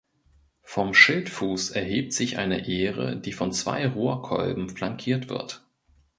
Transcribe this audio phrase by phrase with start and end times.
[0.63, 5.63] Vom Schildfuß erhebt sich eine Ähre, die von zwei Rohrkolben flankiert wird.